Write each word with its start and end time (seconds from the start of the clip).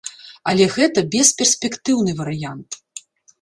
Але 0.53 0.65
гэта 0.77 1.03
бесперспектыўны 1.15 2.17
варыянт. 2.23 2.81